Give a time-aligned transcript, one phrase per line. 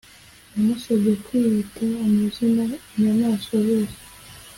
[0.53, 2.63] yamusabye kwita amazina
[2.95, 3.99] inyamaswa zose.